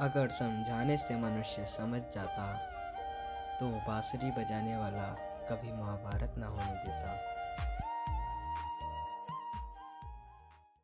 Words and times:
अगर 0.00 0.28
समझाने 0.28 0.96
से 0.98 1.16
मनुष्य 1.16 1.64
समझ 1.66 2.00
जाता 2.14 2.46
तो 3.60 3.68
बांसुरी 3.86 4.30
बजाने 4.38 4.76
वाला 4.76 5.06
कभी 5.50 5.72
महाभारत 5.72 6.34
ना 6.38 6.46
हो 6.46 6.65